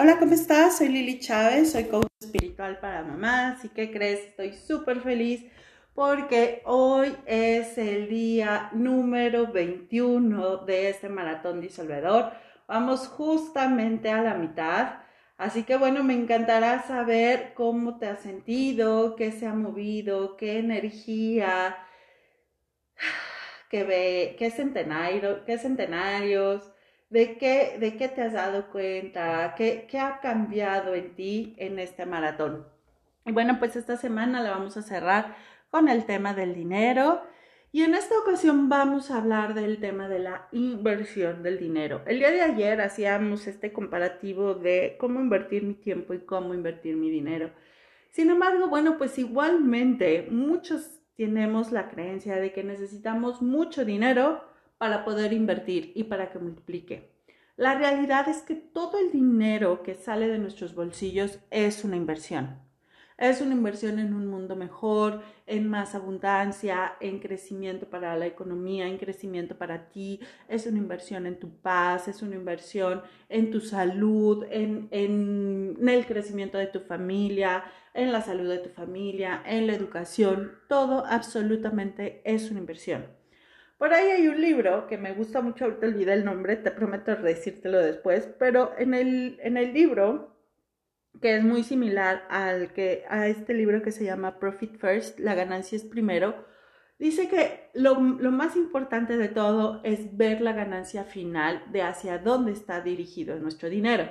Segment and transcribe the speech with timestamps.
[0.00, 0.78] Hola, ¿cómo estás?
[0.78, 3.64] Soy Lili Chávez, soy coach espiritual para mamás.
[3.64, 4.20] ¿Y qué crees?
[4.20, 5.44] Estoy súper feliz
[5.92, 12.30] porque hoy es el día número 21 de este maratón disolvedor.
[12.68, 15.00] Vamos justamente a la mitad.
[15.36, 20.60] Así que bueno, me encantará saber cómo te has sentido, qué se ha movido, qué
[20.60, 21.76] energía,
[23.68, 26.70] qué, ve, qué, centenario, qué centenarios,
[27.10, 31.78] de qué, de qué te has dado cuenta, qué, qué ha cambiado en ti en
[31.78, 32.66] este maratón.
[33.24, 35.36] Y bueno, pues esta semana la vamos a cerrar
[35.70, 37.22] con el tema del dinero.
[37.70, 42.00] Y en esta ocasión vamos a hablar del tema de la inversión del dinero.
[42.06, 46.96] El día de ayer hacíamos este comparativo de cómo invertir mi tiempo y cómo invertir
[46.96, 47.50] mi dinero.
[48.10, 54.47] Sin embargo, bueno, pues igualmente muchos tenemos la creencia de que necesitamos mucho dinero
[54.78, 57.18] para poder invertir y para que multiplique.
[57.56, 62.68] La realidad es que todo el dinero que sale de nuestros bolsillos es una inversión.
[63.18, 68.86] Es una inversión en un mundo mejor, en más abundancia, en crecimiento para la economía,
[68.86, 70.20] en crecimiento para ti.
[70.46, 76.58] Es una inversión en tu paz, es una inversión en tu salud, en, el crecimiento
[76.58, 80.52] de tu familia, en la salud de tu familia, en la educación.
[80.68, 83.17] Todo absolutamente es una inversión.
[83.78, 87.14] Por ahí hay un libro que me gusta mucho, ahorita olvidé el nombre, te prometo
[87.14, 90.36] decírtelo después, pero en el, en el libro
[91.20, 95.34] que es muy similar al que, a este libro que se llama Profit First, La
[95.34, 96.44] ganancia es primero,
[96.98, 102.18] dice que lo, lo, más importante de todo es ver la ganancia final de hacia
[102.18, 104.10] dónde está dirigido nuestro dinero.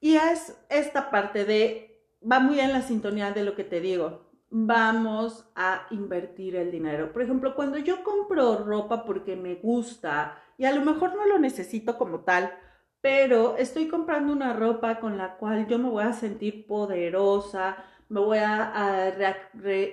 [0.00, 4.30] Y es esta parte de, va muy en la sintonía de lo que te digo,
[4.56, 7.12] vamos a invertir el dinero.
[7.12, 11.40] Por ejemplo, cuando yo compro ropa porque me gusta y a lo mejor no lo
[11.40, 12.52] necesito como tal,
[13.00, 18.20] pero estoy comprando una ropa con la cual yo me voy a sentir poderosa, me
[18.20, 19.10] voy a,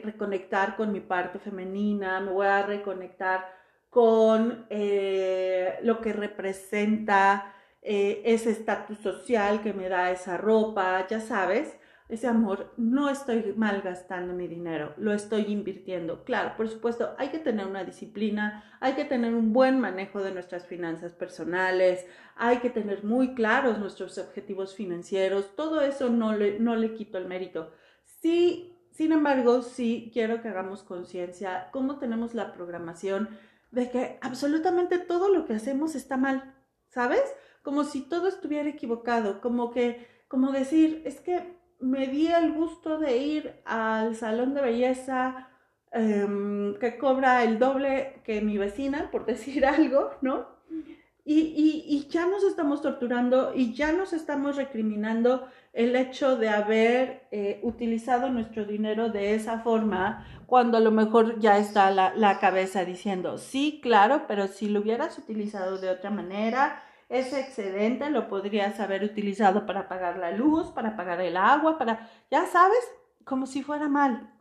[0.04, 3.52] reconectar con mi parte femenina, me voy a reconectar
[3.90, 11.20] con eh, lo que representa eh, ese estatus social que me da esa ropa, ya
[11.20, 11.81] sabes
[12.12, 16.26] ese amor, no estoy malgastando mi dinero, lo estoy invirtiendo.
[16.26, 20.34] Claro, por supuesto, hay que tener una disciplina, hay que tener un buen manejo de
[20.34, 22.06] nuestras finanzas personales,
[22.36, 27.18] hay que tener muy claros nuestros objetivos financieros, todo eso no le, no le quito
[27.18, 27.72] el mérito.
[28.04, 33.30] Sí, sin embargo, sí quiero que hagamos conciencia cómo tenemos la programación
[33.72, 36.56] de que absolutamente todo lo que hacemos está mal,
[36.90, 37.24] ¿sabes?
[37.64, 42.98] Como si todo estuviera equivocado, como que, como decir, es que me di el gusto
[42.98, 45.50] de ir al salón de belleza
[45.92, 50.62] em, que cobra el doble que mi vecina, por decir algo, ¿no?
[51.24, 57.60] Y, ya nos estamos torturando y ya nos estamos recriminando el hecho de haber eh,
[57.64, 62.84] utilizado nuestro dinero de esa forma, cuando a lo mejor ya está la, la cabeza
[62.84, 68.80] diciendo, sí, claro, pero si lo hubieras utilizado de otra manera, ese excedente lo podrías
[68.80, 72.80] haber utilizado para pagar la luz, para pagar el agua, para, ya sabes,
[73.26, 74.34] como si fuera mal.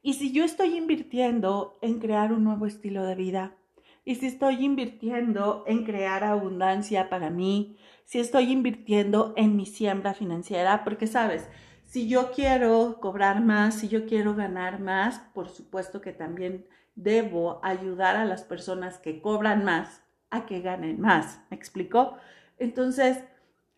[0.00, 3.56] Y si yo estoy invirtiendo en crear un nuevo estilo de vida,
[4.04, 10.14] y si estoy invirtiendo en crear abundancia para mí, si estoy invirtiendo en mi siembra
[10.14, 11.48] financiera, porque sabes,
[11.86, 17.58] si yo quiero cobrar más, si yo quiero ganar más, por supuesto que también debo
[17.64, 21.40] ayudar a las personas que cobran más a que ganen más.
[21.50, 22.16] ¿Me explicó?
[22.58, 23.18] Entonces,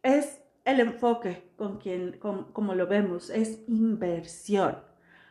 [0.03, 4.77] es el enfoque con quien, como lo vemos, es inversión.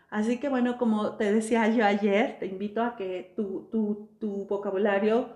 [0.10, 4.46] Así que bueno, como te decía yo ayer, te invito a que tu, tu, tu
[4.46, 5.30] vocabulario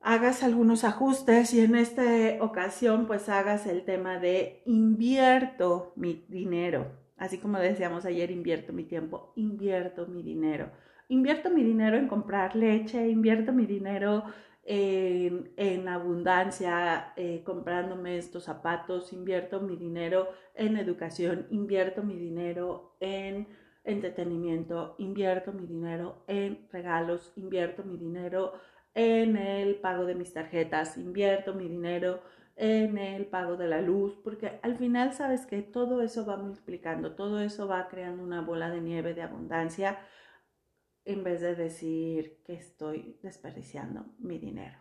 [0.00, 2.02] hagas algunos ajustes y en esta
[2.40, 6.92] ocasión pues hagas el tema de invierto mi dinero.
[7.16, 10.70] Así como decíamos ayer, invierto mi tiempo, invierto mi dinero.
[11.08, 14.24] Invierto mi dinero en comprar leche, invierto mi dinero
[14.72, 23.48] en, abundancia eh, comprándome estos zapatos, invierto mi dinero en educación, invierto mi dinero en
[23.82, 28.52] entretenimiento, invierto mi dinero en regalos, invierto mi dinero
[28.94, 32.20] en el pago de mis tarjetas, invierto mi dinero
[32.54, 37.16] en el pago de la luz, porque al final sabes que todo eso va multiplicando,
[37.16, 39.98] todo eso va creando una bola de nieve de abundancia
[41.10, 44.78] en vez de decir que estoy desperdiciando mi dinero.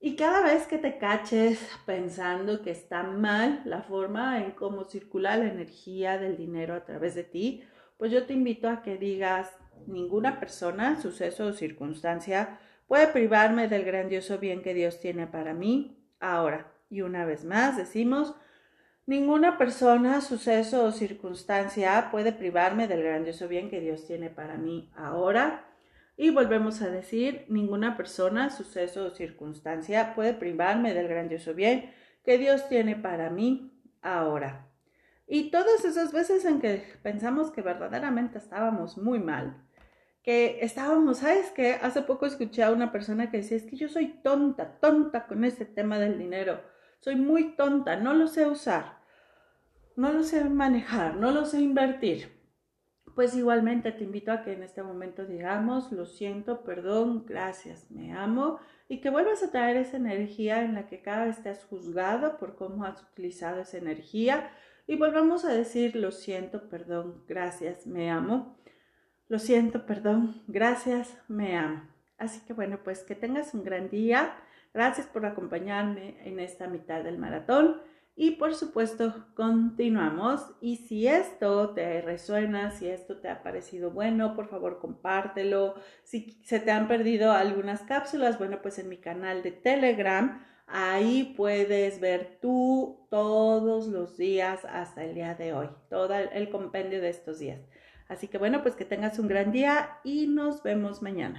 [0.00, 5.36] Y cada vez que te caches pensando que está mal la forma en cómo circula
[5.36, 7.64] la energía del dinero a través de ti,
[7.96, 9.50] pues yo te invito a que digas,
[9.86, 15.98] ninguna persona, suceso o circunstancia puede privarme del grandioso bien que Dios tiene para mí
[16.20, 16.72] ahora.
[16.90, 18.34] y una vez más decimos,
[19.08, 24.92] ninguna persona, suceso o circunstancia puede privarme del grandioso bien que Dios tiene para mí
[24.94, 25.64] ahora.
[26.18, 31.90] Y volvemos a decir, ninguna persona, suceso o circunstancia puede privarme del grandioso bien
[32.22, 33.72] que Dios tiene para mí
[34.02, 34.68] ahora.
[35.26, 39.56] Y todas esas veces en que pensamos que verdaderamente estábamos muy mal,
[40.22, 41.78] que estábamos, ¿sabes qué?
[41.80, 45.44] Hace poco escuché a una persona que decía, es que yo soy tonta, tonta con
[45.44, 46.60] este tema del dinero,
[47.00, 48.97] soy muy tonta, no lo sé usar,
[49.98, 52.38] no lo sé manejar, no lo sé invertir
[53.18, 58.12] pues igualmente te invito a que en este momento digamos, lo siento, perdón, gracias, me
[58.12, 61.64] amo, y que vuelvas a traer esa energía en la que cada vez te has
[61.64, 64.52] juzgado por cómo has utilizado esa energía,
[64.86, 68.56] y volvamos a decir, lo siento, perdón, gracias, me amo,
[69.26, 71.82] lo siento, perdón, gracias, me amo.
[72.18, 74.32] Así que bueno, pues que tengas un gran día.
[74.72, 77.82] Gracias por acompañarme en esta mitad del maratón.
[78.20, 80.44] Y por supuesto, continuamos.
[80.60, 85.76] Y si esto te resuena, si esto te ha parecido bueno, por favor compártelo.
[86.02, 91.32] Si se te han perdido algunas cápsulas, bueno, pues en mi canal de Telegram, ahí
[91.36, 97.10] puedes ver tú todos los días hasta el día de hoy, todo el compendio de
[97.10, 97.60] estos días.
[98.08, 101.36] Así que bueno, pues que tengas un gran día y nos vemos mañana.